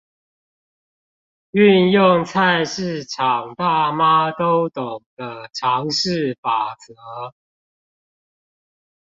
[1.51, 6.95] 運用菜市場大媽都懂的常識法則